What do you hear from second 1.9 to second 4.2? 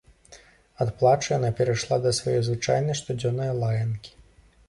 да сваёй звычайнай, штодзённай лаянкі.